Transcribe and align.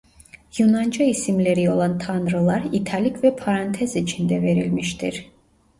Yunanca 0.57 1.03
isimleri 1.05 1.71
olan 1.71 1.99
tanrılar 1.99 2.63
italik 2.71 3.23
ve 3.23 3.35
parantez 3.35 3.95
içinde 3.95 4.41
verilmiştir. 4.41 5.31